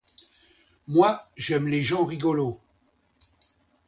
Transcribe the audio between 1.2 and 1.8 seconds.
j'aime